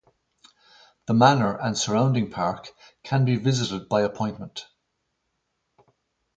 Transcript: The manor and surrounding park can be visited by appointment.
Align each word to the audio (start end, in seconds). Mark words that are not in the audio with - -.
The 1.05 1.13
manor 1.13 1.55
and 1.55 1.77
surrounding 1.77 2.31
park 2.31 2.69
can 3.03 3.23
be 3.23 3.35
visited 3.35 3.87
by 3.87 4.01
appointment. 4.01 4.65